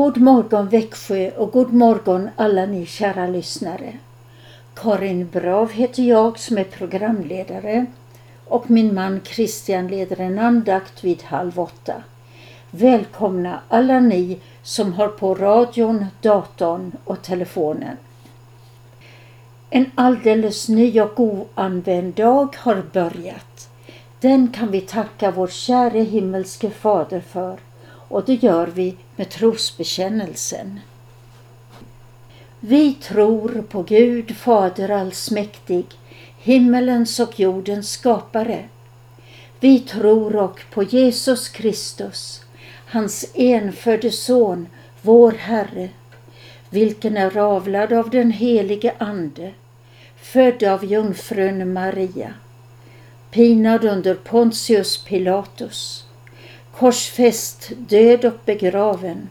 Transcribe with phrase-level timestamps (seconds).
[0.00, 3.98] God morgon Växjö och god morgon alla ni kära lyssnare.
[4.74, 7.86] Karin Brav heter jag som är programledare
[8.46, 11.94] och min man Christian leder en andakt vid halv åtta.
[12.70, 17.96] Välkomna alla ni som har på radion, datorn och telefonen.
[19.70, 23.68] En alldeles ny och oanvänd dag har börjat.
[24.20, 27.58] Den kan vi tacka vår käre himmelske Fader för
[28.10, 30.80] och det gör vi med trosbekännelsen.
[32.60, 35.84] Vi tror på Gud Fader allsmäktig,
[36.38, 38.64] himmelens och jordens skapare.
[39.60, 42.44] Vi tror och på Jesus Kristus,
[42.86, 44.68] hans enfödde Son,
[45.02, 45.88] vår Herre,
[46.70, 49.52] vilken är avlad av den helige Ande,
[50.16, 52.34] född av jungfrun Maria,
[53.30, 56.04] pinad under Pontius Pilatus,
[56.80, 59.28] korsfäst, död och begraven,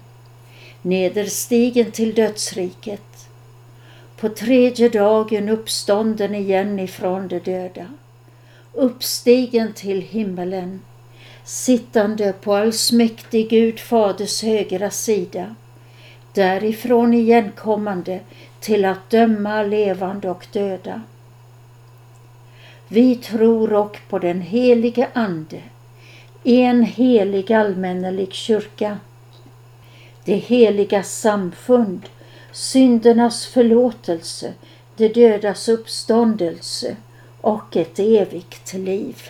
[0.81, 3.29] nederstigen till dödsriket,
[4.17, 7.85] på tredje dagen uppstånden igen ifrån de döda,
[8.73, 10.81] uppstigen till himmelen,
[11.43, 15.55] sittande på allsmäktig Gud Faders högra sida,
[16.33, 18.19] därifrån igenkommande
[18.59, 21.01] till att döma levande och döda.
[22.87, 25.61] Vi tror och på den helige Ande,
[26.43, 28.97] en helig allmännelig kyrka,
[30.25, 32.09] det heliga samfund,
[32.51, 34.53] syndernas förlåtelse,
[34.95, 36.95] de dödas uppståndelse
[37.41, 39.29] och ett evigt liv.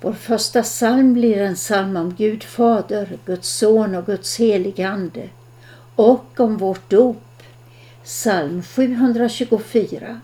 [0.00, 5.28] Vår första psalm blir en psalm om Gud Fader, Guds son och Guds helige Ande
[5.94, 7.42] och om vårt dop.
[8.04, 10.20] Psalm 724.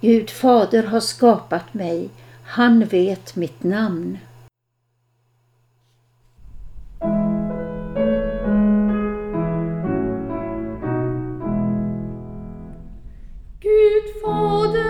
[0.00, 2.08] Gud Fader har skapat mig,
[2.46, 4.18] han vet mitt namn.
[13.60, 14.85] Gud Fader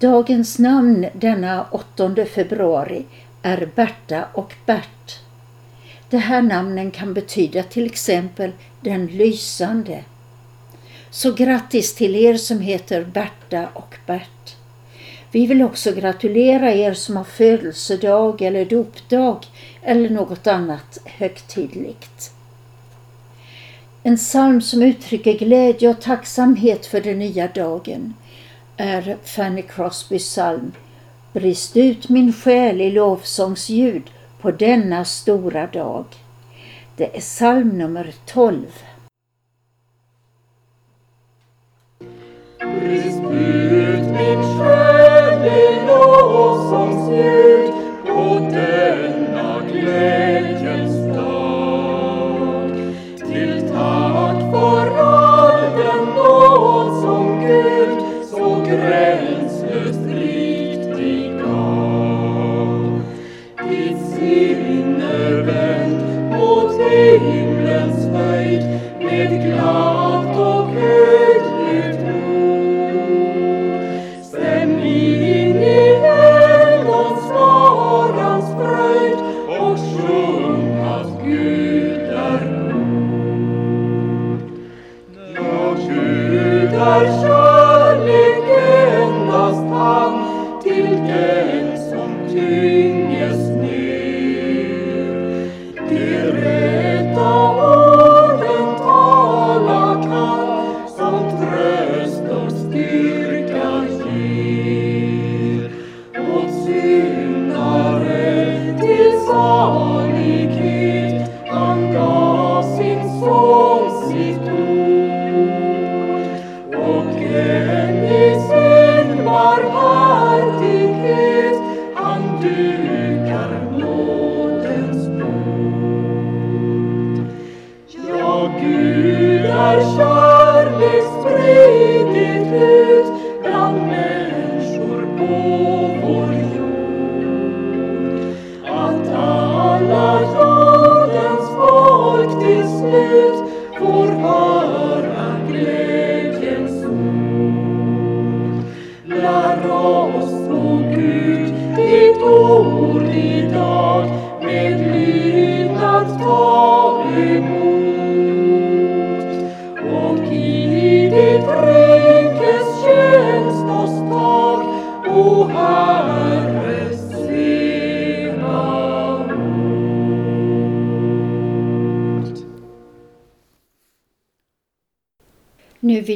[0.00, 3.04] Dagens namn denna 8 februari
[3.42, 5.20] är Berta och Bert.
[6.10, 10.04] De här namnen kan betyda till exempel den lysande.
[11.10, 14.56] Så grattis till er som heter Berta och Bert.
[15.30, 19.46] Vi vill också gratulera er som har födelsedag eller dopdag
[19.82, 22.32] eller något annat högtidligt.
[24.02, 28.14] En psalm som uttrycker glädje och tacksamhet för den nya dagen
[28.78, 30.72] är Fanny Crosbys psalm
[31.32, 34.10] Brist ut min själ i lovsångsljud
[34.40, 36.04] på denna stora dag.
[36.96, 38.66] Det är psalm nummer 12.
[42.58, 45.17] Brist ut min själ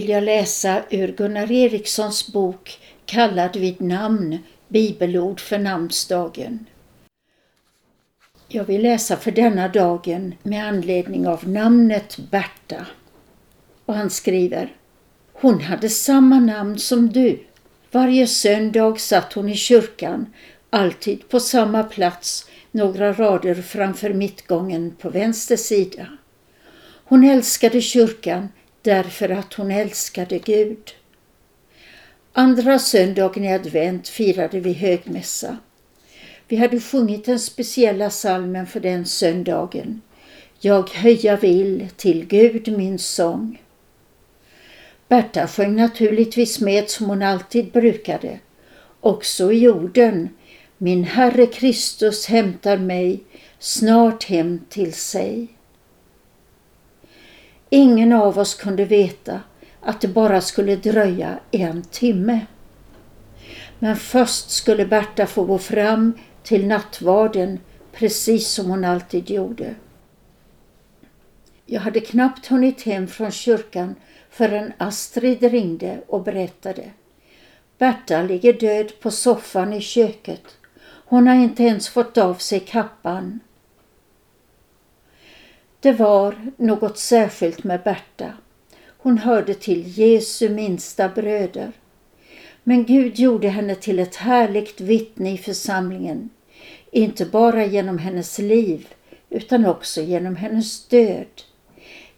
[0.02, 4.38] vill jag läsa ur Gunnar Erikssons bok Kallad vid namn,
[4.69, 6.66] bibelord för namnsdagen.
[8.49, 12.87] Jag vill läsa för denna dagen med anledning av namnet Berta.
[13.87, 14.76] Och han skriver
[15.32, 17.44] Hon hade samma namn som du.
[17.90, 20.26] Varje söndag satt hon i kyrkan,
[20.70, 26.06] alltid på samma plats, några rader framför mittgången på vänster sida.
[27.05, 28.48] Hon älskade kyrkan
[28.82, 30.90] därför att hon älskade Gud.
[32.32, 35.56] Andra söndagen i advent firade vi högmässa.
[36.49, 40.02] Vi hade sjungit den speciella salmen för den söndagen.
[40.61, 43.62] Jag höja vill till Gud min sång.
[45.08, 48.39] Berta sjöng naturligtvis med som hon alltid brukade.
[49.01, 50.29] Också i orden
[50.79, 53.20] Min Herre Kristus hämtar mig
[53.58, 55.48] snart hem till sig.
[57.74, 59.41] Ingen av oss kunde veta
[59.81, 62.46] att det bara skulle dröja en timme.
[63.79, 66.12] Men först skulle Berta få gå fram
[66.43, 67.58] till nattvarden
[67.93, 69.74] precis som hon alltid gjorde.
[71.67, 73.94] Jag hade knappt hunnit hem från kyrkan
[74.31, 76.91] förrän Astrid ringde och berättade.
[77.79, 80.56] Berta ligger död på soffan i köket.
[80.84, 83.41] Hon har inte ens fått av sig kappan.
[85.82, 88.32] Det var något särskilt med Berta.
[88.98, 91.72] Hon hörde till Jesu minsta bröder.
[92.65, 96.31] Men Gud gjorde henne till ett härligt vittne i församlingen.
[96.91, 98.89] Inte bara genom hennes liv
[99.31, 101.43] utan också genom hennes död.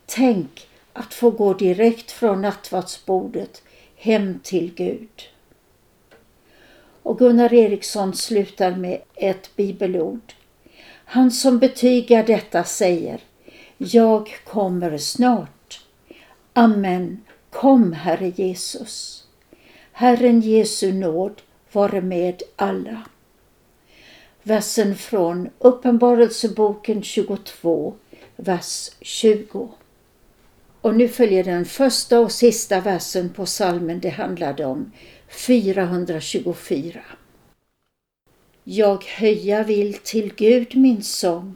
[0.07, 3.63] Tänk att få gå direkt från nattvardsbordet
[3.97, 5.23] hem till Gud.
[7.03, 10.33] Och Gunnar Eriksson slutar med ett bibelord.
[11.05, 13.21] Han som betygar detta säger
[13.93, 15.81] jag kommer snart.
[16.53, 17.21] Amen.
[17.51, 19.25] Kom, Herre Jesus.
[19.93, 23.03] Herren Jesu nåd vare med alla.
[24.43, 27.95] Versen från Uppenbarelseboken 22,
[28.37, 29.69] vers 20.
[30.81, 34.93] Och nu följer den första och sista versen på salmen det handlade om,
[35.29, 37.03] 424.
[38.65, 41.55] Jag höja vill till Gud min sång,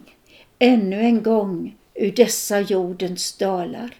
[0.59, 3.95] ännu en gång ur dessa jordens dalar.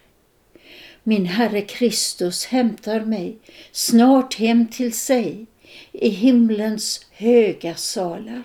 [1.02, 3.36] Min Herre Kristus hämtar mig
[3.72, 5.46] snart hem till sig
[5.92, 8.42] i himlens höga salar.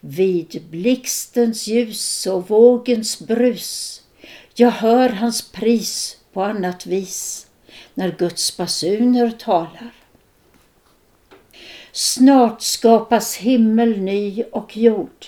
[0.00, 4.02] Vid blixtens ljus och vågens brus
[4.54, 7.46] jag hör hans pris på annat vis
[7.94, 9.94] när Guds basuner talar.
[11.92, 15.26] Snart skapas himmel ny och jord.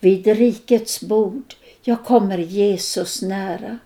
[0.00, 1.54] Vid rikets bord
[1.88, 3.78] jag kommer Jesus nära.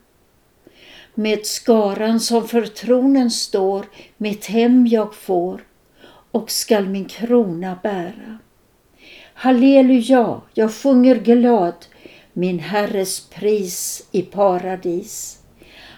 [1.14, 5.64] Med skaran som för tronen står mitt hem jag får
[6.30, 8.38] och skall min krona bära.
[9.34, 11.74] Halleluja, jag sjunger glad
[12.32, 15.38] min Herres pris i paradis.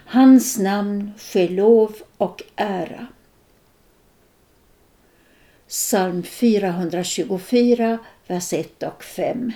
[0.07, 3.07] Hans namn ske lov och ära.
[5.69, 9.53] Psalm 424, vers 1 och 5.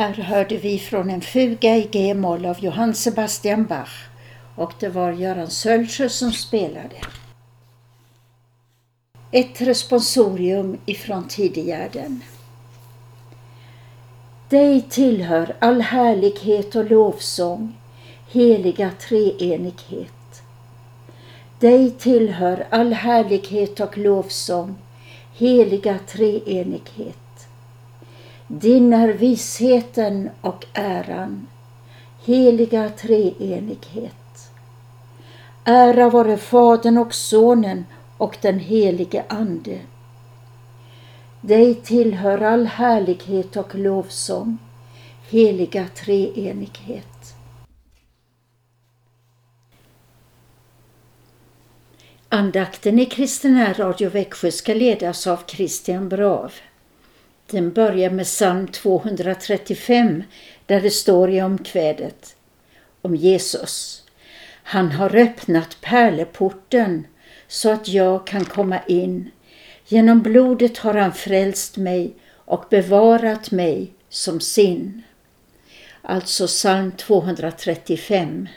[0.00, 4.08] Här hörde vi från en fuga i G-moll av Johann Sebastian Bach
[4.56, 6.96] och det var Göran Sölsjö som spelade.
[9.30, 12.22] Ett responsorium ifrån Tidigärden.
[14.48, 17.76] Dig tillhör all härlighet och lovsång,
[18.30, 20.42] heliga treenighet.
[21.58, 24.74] Dig tillhör all härlighet och lovsång,
[25.34, 27.29] heliga treenighet.
[28.52, 31.46] Din är visheten och äran,
[32.24, 34.50] heliga treenighet.
[35.64, 37.84] Ära vare Fadern och Sonen
[38.18, 39.80] och den helige Ande.
[41.40, 44.58] Dig tillhör all härlighet och lovsång,
[45.28, 47.34] heliga treenighet.
[52.28, 56.52] Andakten i Kristina Radio Växjö ska ledas av Christian Brav.
[57.50, 60.22] Den börjar med psalm 235
[60.66, 62.36] där det står i omkvädet
[63.02, 64.04] om Jesus.
[64.62, 67.06] Han har öppnat pärleporten
[67.48, 69.30] så att jag kan komma in.
[69.86, 75.02] Genom blodet har han frälst mig och bevarat mig som sin.
[76.02, 78.48] Alltså psalm 235.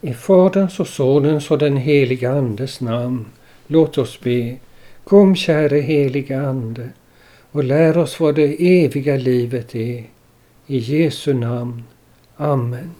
[0.00, 3.26] I Faderns och Sonens och den heliga Andes namn.
[3.66, 4.56] Låt oss be.
[5.04, 6.88] Kom käre heliga Ande
[7.52, 10.04] och lär oss vad det eviga livet är.
[10.66, 11.82] I Jesu namn.
[12.36, 12.90] Amen.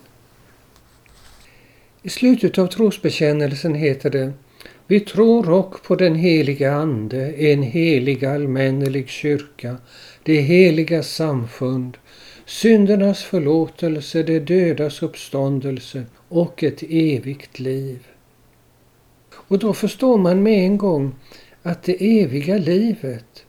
[2.02, 4.32] I slutet av trosbekännelsen heter det
[4.86, 9.76] Vi tror och på den heliga Ande, en helig allmännelig kyrka,
[10.22, 11.96] det heliga samfund,
[12.46, 18.06] syndernas förlåtelse, det dödas uppståndelse och ett evigt liv.
[19.30, 21.14] Och då förstår man med en gång
[21.62, 23.44] att det eviga livet,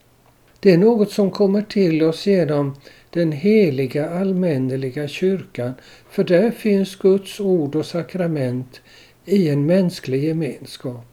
[0.60, 2.76] det är något som kommer till oss genom
[3.10, 5.74] den heliga allmänneliga kyrkan,
[6.10, 8.82] för där finns Guds ord och sakrament
[9.26, 11.06] i en mänsklig gemenskap.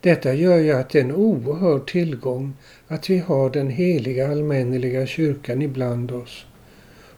[0.00, 2.52] Detta gör ju att det är en oerhörd tillgång
[2.94, 6.46] att vi har den heliga allmänneliga kyrkan ibland oss.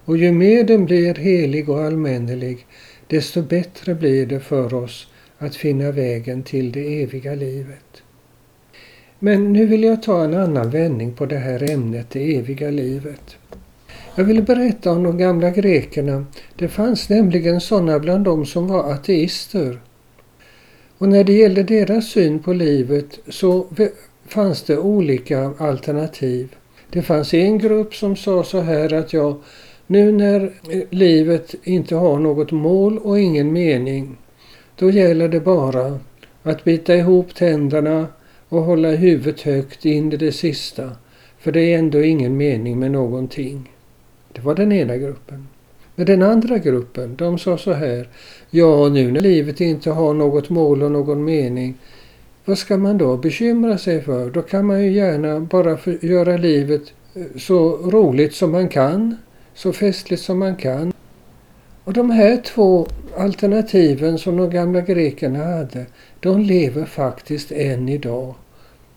[0.05, 2.67] Och ju mer den blir helig och allmännelig,
[3.07, 5.09] desto bättre blir det för oss
[5.39, 8.03] att finna vägen till det eviga livet.
[9.19, 13.37] Men nu vill jag ta en annan vändning på det här ämnet, det eviga livet.
[14.15, 16.27] Jag vill berätta om de gamla grekerna.
[16.57, 19.81] Det fanns nämligen sådana bland dem som var ateister.
[20.99, 23.67] Och när det gällde deras syn på livet så
[24.29, 26.57] fanns det olika alternativ.
[26.91, 29.39] Det fanns en grupp som sa så här att ja,
[29.87, 30.53] nu när
[30.91, 34.17] livet inte har något mål och ingen mening,
[34.77, 35.99] då gäller det bara
[36.43, 38.07] att bita ihop tänderna
[38.49, 40.91] och hålla huvudet högt in i det sista,
[41.39, 43.73] för det är ändå ingen mening med någonting.
[44.33, 45.49] Det var den ena gruppen.
[45.95, 48.09] Men den andra gruppen, de sa så här,
[48.51, 51.75] ja nu när livet inte har något mål och någon mening,
[52.47, 54.31] vad ska man då bekymra sig för?
[54.31, 56.83] Då kan man ju gärna bara göra livet
[57.15, 59.17] eh, så roligt som man kan,
[59.55, 60.93] så festligt som man kan.
[61.85, 65.87] Och de här två alternativen som de gamla grekerna hade,
[66.21, 68.35] de lever faktiskt än idag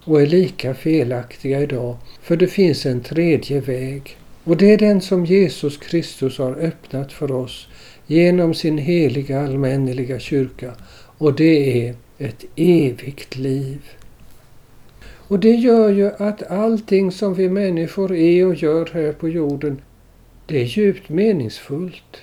[0.04, 1.98] och är lika felaktiga idag.
[2.22, 4.18] För det finns en tredje väg.
[4.44, 7.68] Och det är den som Jesus Kristus har öppnat för oss
[8.08, 10.72] genom sin heliga allmänneliga kyrka.
[11.18, 13.80] Och det är ett evigt liv.
[15.02, 19.82] Och det gör ju att allting som vi människor är och gör här på jorden,
[20.46, 22.18] det är djupt meningsfullt.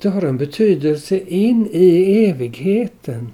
[0.00, 3.32] Det har en betydelse in i evigheten.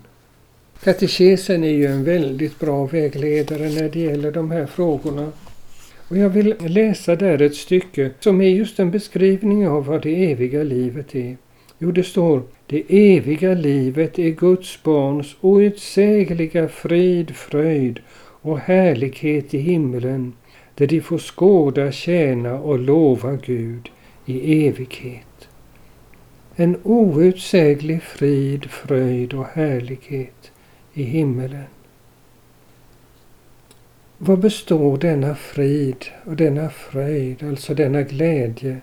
[0.82, 5.32] Katekesen är ju en väldigt bra vägledare när det gäller de här frågorna.
[6.08, 10.32] Och jag vill läsa där ett stycke som är just en beskrivning av vad det
[10.32, 11.36] eviga livet är.
[11.78, 18.00] Jo, det står Det eviga livet är Guds barns outsägliga frid, fröjd
[18.42, 20.32] och härlighet i himmelen
[20.74, 23.90] där de får skåda, tjäna och lova Gud
[24.26, 25.48] i evighet.
[26.56, 30.52] En outsäglig frid, fröjd och härlighet
[30.94, 31.64] i himmelen.
[34.18, 38.80] Vad består denna frid och denna fröjd, alltså denna glädje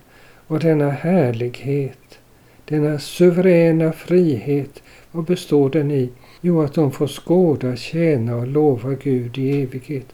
[0.47, 2.19] och denna härlighet,
[2.65, 6.10] denna suveräna frihet, vad består den i?
[6.41, 10.06] Jo, att de får skåda, tjäna och lova Gud i evighet.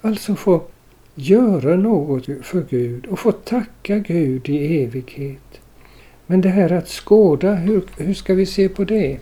[0.00, 0.62] Alltså få
[1.14, 5.60] göra något för Gud och få tacka Gud i evighet.
[6.26, 9.18] Men det här att skåda, hur, hur ska vi se på det?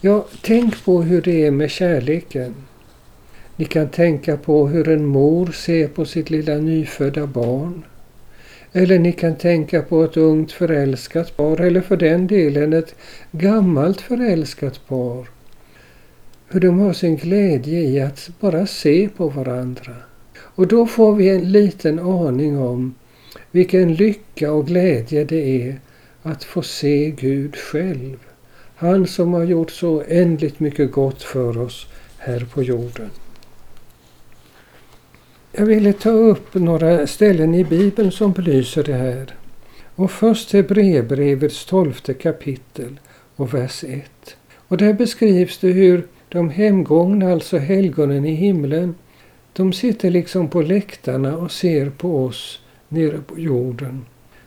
[0.00, 2.54] Ja, tänk på hur det är med kärleken.
[3.56, 7.82] Ni kan tänka på hur en mor ser på sitt lilla nyfödda barn.
[8.72, 12.94] Eller ni kan tänka på ett ungt förälskat par eller för den delen ett
[13.32, 15.28] gammalt förälskat par.
[16.48, 19.94] Hur de har sin glädje i att bara se på varandra.
[20.38, 22.94] Och då får vi en liten aning om
[23.50, 25.80] vilken lycka och glädje det är
[26.22, 28.16] att få se Gud själv.
[28.76, 31.86] Han som har gjort så ändligt mycket gott för oss
[32.18, 33.10] här på jorden.
[35.58, 39.34] Jag ville ta upp några ställen i Bibeln som belyser det här.
[39.94, 43.00] Och först Hebreerbrevets tolfte kapitel
[43.36, 44.36] och vers 1.
[44.68, 48.94] Och där beskrivs det hur de hemgångna, alltså helgonen i himlen,
[49.52, 54.04] de sitter liksom på läktarna och ser på oss nere på jorden.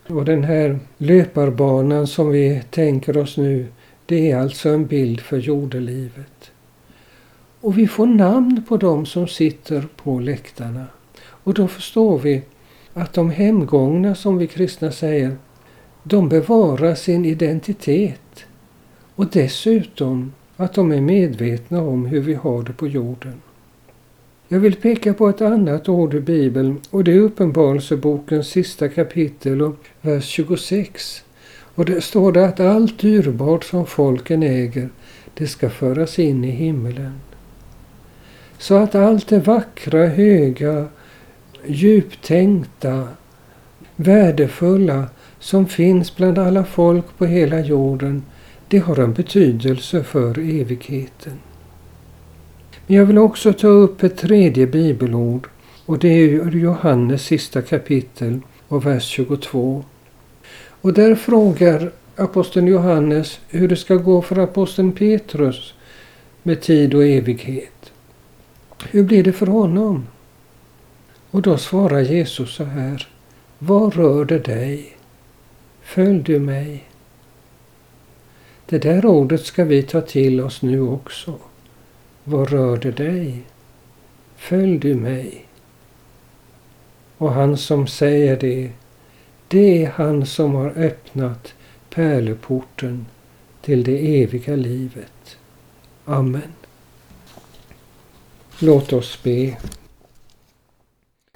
[0.08, 3.68] Och den här löparbanan som vi tänker oss nu,
[4.06, 6.52] det är alltså en bild för jordelivet.
[7.62, 10.86] Och vi får namn på dem som sitter på läktarna.
[11.50, 12.42] Och då förstår vi
[12.94, 15.38] att de hemgångna, som vi kristna säger,
[16.04, 18.46] de bevarar sin identitet.
[19.16, 23.34] Och dessutom att de är medvetna om hur vi har det på jorden.
[24.48, 29.62] Jag vill peka på ett annat ord i Bibeln och det är Uppenbarelsebokens sista kapitel
[29.62, 31.24] och vers 26.
[31.76, 34.90] Och där står det att allt dyrbart som folken äger,
[35.34, 37.20] det ska föras in i himmelen.
[38.58, 40.88] Så att allt det vackra, höga,
[41.68, 43.08] djuptänkta,
[43.96, 45.06] värdefulla
[45.40, 48.24] som finns bland alla folk på hela jorden,
[48.68, 51.34] det har en betydelse för evigheten.
[52.88, 55.48] Men jag vill också ta upp ett tredje bibelord
[55.86, 59.84] och det är Johannes sista kapitel och vers 22.
[60.82, 65.74] Och där frågar aposteln Johannes hur det ska gå för aposteln Petrus
[66.44, 67.92] med tid och evighet.
[68.92, 70.08] Hur blir det för honom?
[71.32, 73.08] Och då svarar Jesus så här.
[73.60, 74.98] Vad rör det dig?
[75.82, 76.84] Följ du mig.
[78.66, 81.40] Det där ordet ska vi ta till oss nu också.
[82.24, 83.44] Vad rör det dig?
[84.36, 85.46] Följ du mig.
[87.18, 88.72] Och han som säger det,
[89.48, 91.54] det är han som har öppnat
[91.90, 93.06] pärleporten
[93.62, 95.38] till det eviga livet.
[96.06, 96.54] Amen.
[98.60, 99.58] Låt oss be.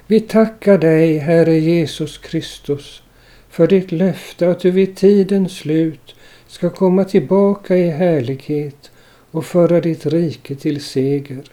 [0.08, 3.04] Vi tackar dig, Herre Jesus Kristus,
[3.50, 6.16] för ditt löfte att du vid tidens slut
[6.48, 8.92] ska komma tillbaka i härlighet
[9.32, 11.44] och föra ditt rike till seger.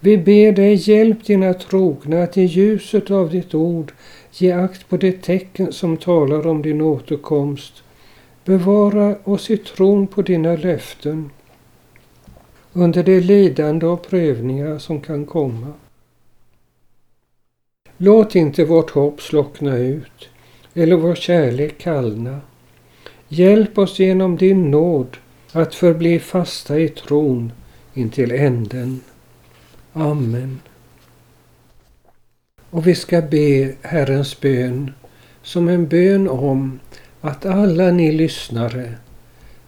[0.00, 3.92] Vi ber dig hjälp dina trogna att i ljuset av ditt ord
[4.32, 7.82] ge akt på de tecken som talar om din återkomst.
[8.44, 11.30] Bevara oss i tron på dina löften
[12.72, 15.72] under det lidande och prövningar som kan komma.
[18.02, 20.28] Låt inte vårt hopp slockna ut
[20.74, 22.40] eller vår kärlek kallna.
[23.28, 25.16] Hjälp oss genom din nåd
[25.52, 27.52] att förbli fasta i tron
[27.94, 29.00] intill änden.
[29.92, 30.60] Amen.
[32.70, 34.92] Och vi ska be Herrens bön
[35.42, 36.80] som en bön om
[37.20, 38.94] att alla ni lyssnare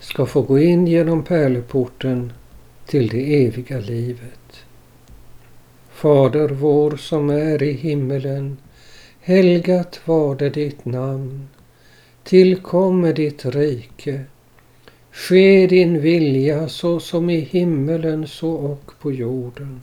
[0.00, 2.32] ska få gå in genom pärleporten
[2.86, 4.41] till det eviga livet.
[6.02, 8.56] Fader vår som är i himmelen.
[9.20, 11.48] Helgat varde ditt namn.
[12.24, 14.24] Tillkomme ditt rike.
[15.10, 19.80] Ske din vilja så som i himmelen så och på jorden.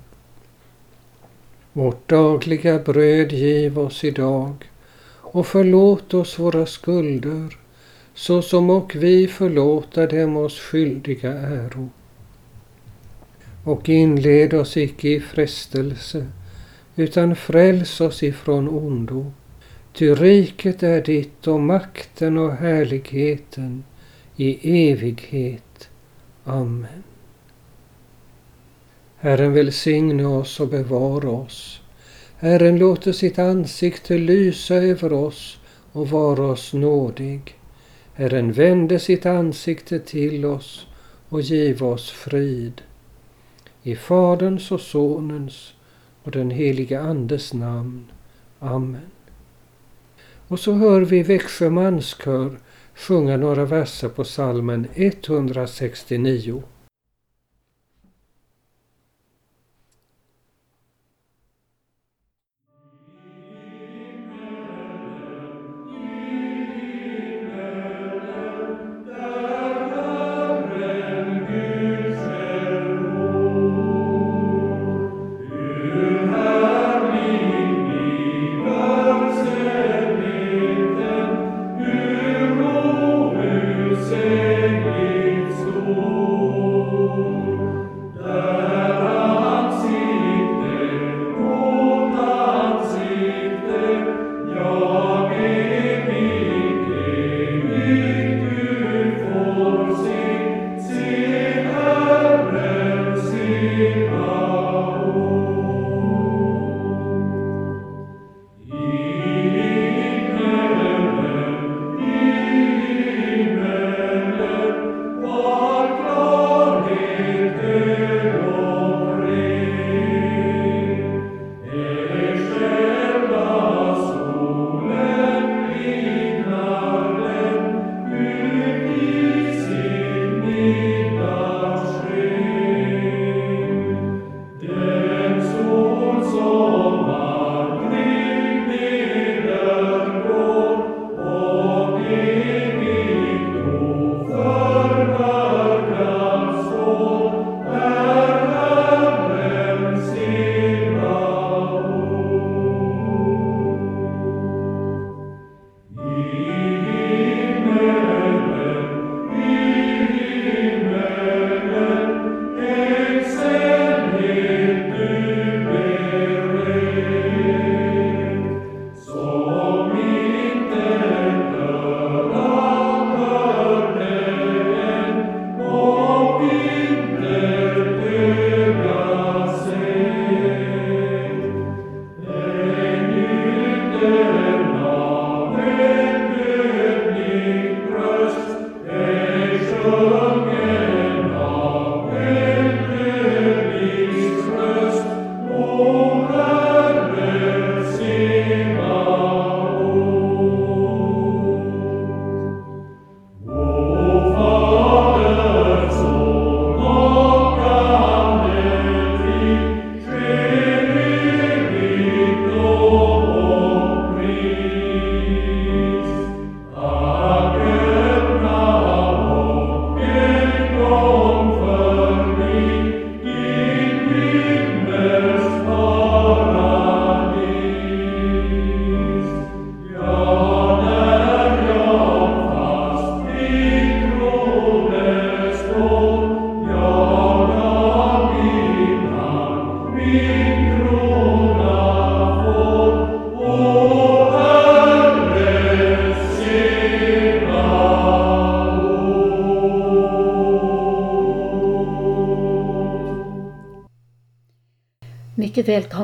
[1.74, 4.70] Vårt dagliga bröd giv oss idag
[5.22, 7.58] och förlåt oss våra skulder
[8.14, 11.90] så som och vi förlåta dem oss skyldiga äro
[13.70, 16.26] och inled oss icke i frestelse,
[16.96, 19.32] utan fräls oss ifrån ondo.
[19.94, 23.84] Ty riket är ditt och makten och härligheten
[24.36, 25.90] i evighet.
[26.44, 27.04] Amen.
[29.18, 31.82] Herren välsigne oss och bevara oss.
[32.38, 35.60] Herren låter sitt ansikte lysa över oss
[35.92, 37.56] och vara oss nådig.
[38.14, 40.88] Herren vände sitt ansikte till oss
[41.30, 42.82] och giv oss frid.
[43.84, 45.74] I Faderns och Sonens
[46.24, 48.06] och den helige Andes namn.
[48.60, 49.12] Amen.
[50.48, 52.60] Och så hör vi Växjö manskör
[52.96, 56.64] sjunga några verser på salmen 169.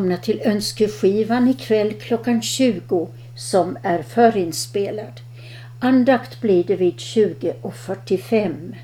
[0.06, 5.22] Välkomna till Önskeskivan ikväll klockan 20 som är förinspelad.
[5.80, 8.76] Andakt blir det vid 20.45.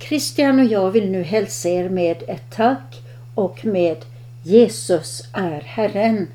[0.00, 3.02] Christian och jag vill nu hälsa er med ett tack
[3.34, 3.96] och med
[4.42, 6.28] Jesus är Herren.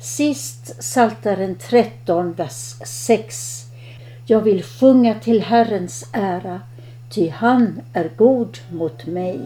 [0.00, 3.66] Sist Saltaren 13, vers 6.
[4.26, 6.60] Jag vill sjunga till Herrens ära,
[7.10, 9.40] ty han är god mot mig.